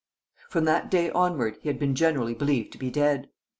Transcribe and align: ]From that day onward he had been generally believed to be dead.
]From 0.49 0.65
that 0.65 0.89
day 0.89 1.11
onward 1.11 1.59
he 1.61 1.69
had 1.69 1.77
been 1.77 1.93
generally 1.93 2.33
believed 2.33 2.71
to 2.71 2.79
be 2.79 2.89
dead. 2.89 3.29